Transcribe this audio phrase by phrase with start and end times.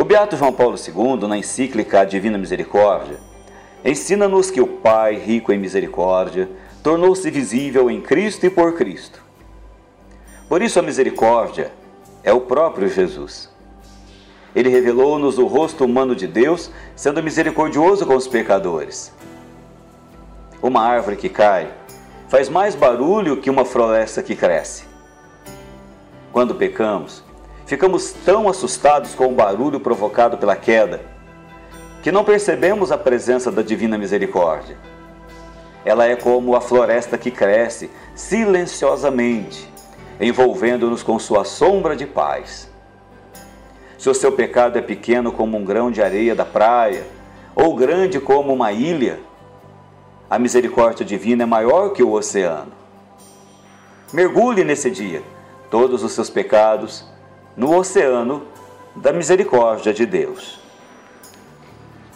[0.00, 3.18] O Beato João Paulo II, na encíclica Divina Misericórdia,
[3.84, 6.48] ensina-nos que o Pai, rico em misericórdia,
[6.82, 9.22] tornou-se visível em Cristo e por Cristo.
[10.48, 11.70] Por isso, a misericórdia
[12.24, 13.50] é o próprio Jesus.
[14.56, 19.12] Ele revelou-nos o rosto humano de Deus, sendo misericordioso com os pecadores.
[20.62, 21.74] Uma árvore que cai
[22.26, 24.84] faz mais barulho que uma floresta que cresce.
[26.32, 27.22] Quando pecamos,
[27.70, 31.00] ficamos tão assustados com o barulho provocado pela queda
[32.02, 34.76] que não percebemos a presença da divina misericórdia.
[35.84, 39.72] Ela é como a floresta que cresce silenciosamente,
[40.20, 42.68] envolvendo-nos com sua sombra de paz.
[43.96, 47.06] Se o seu pecado é pequeno como um grão de areia da praia,
[47.54, 49.20] ou grande como uma ilha,
[50.28, 52.72] a misericórdia divina é maior que o oceano.
[54.12, 55.22] Mergulhe nesse dia
[55.70, 57.08] todos os seus pecados
[57.60, 58.44] no oceano
[58.96, 60.58] da misericórdia de Deus.